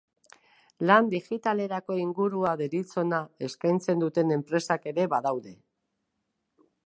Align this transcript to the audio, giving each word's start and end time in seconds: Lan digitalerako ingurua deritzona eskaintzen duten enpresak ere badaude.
Lan 0.91 1.09
digitalerako 1.11 1.97
ingurua 2.03 2.53
deritzona 2.63 3.21
eskaintzen 3.49 4.03
duten 4.07 4.35
enpresak 4.39 4.87
ere 4.95 5.07
badaude. 5.15 5.57